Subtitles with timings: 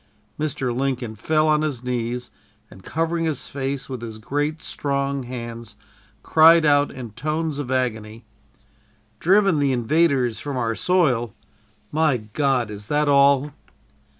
[0.39, 0.75] Mr.
[0.75, 2.31] Lincoln fell on his knees
[2.71, 5.75] and, covering his face with his great, strong hands,
[6.23, 8.25] cried out in tones of agony:
[9.19, 11.35] "'Driven the invaders from our soil!'
[11.91, 13.51] My God, is that all?"